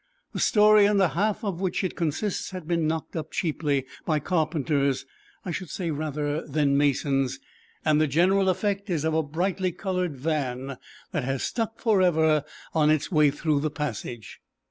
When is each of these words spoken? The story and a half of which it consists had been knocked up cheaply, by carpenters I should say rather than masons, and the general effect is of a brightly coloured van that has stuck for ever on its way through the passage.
The 0.33 0.39
story 0.39 0.87
and 0.87 0.99
a 0.99 1.09
half 1.09 1.43
of 1.45 1.61
which 1.61 1.83
it 1.83 1.95
consists 1.95 2.49
had 2.49 2.67
been 2.67 2.87
knocked 2.87 3.15
up 3.15 3.29
cheaply, 3.29 3.85
by 4.03 4.19
carpenters 4.19 5.05
I 5.45 5.51
should 5.51 5.69
say 5.69 5.91
rather 5.91 6.41
than 6.41 6.75
masons, 6.75 7.39
and 7.85 8.01
the 8.01 8.07
general 8.07 8.49
effect 8.49 8.89
is 8.89 9.05
of 9.05 9.13
a 9.13 9.21
brightly 9.21 9.71
coloured 9.71 10.17
van 10.17 10.79
that 11.11 11.23
has 11.23 11.43
stuck 11.43 11.79
for 11.79 12.01
ever 12.01 12.43
on 12.73 12.89
its 12.89 13.11
way 13.11 13.29
through 13.29 13.59
the 13.59 13.69
passage. 13.69 14.41